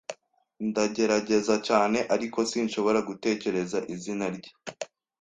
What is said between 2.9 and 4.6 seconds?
gutekereza izina rye.